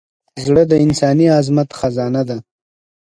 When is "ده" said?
2.29-2.37